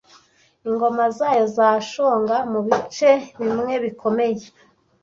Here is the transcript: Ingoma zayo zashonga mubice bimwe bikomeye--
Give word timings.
Ingoma 0.67 1.03
zayo 1.17 1.45
zashonga 1.57 2.35
mubice 2.51 3.11
bimwe 3.41 3.73
bikomeye-- 3.83 4.69